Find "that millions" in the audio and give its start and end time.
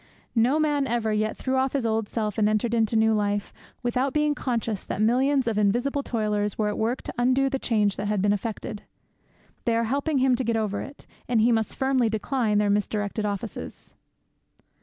4.83-5.45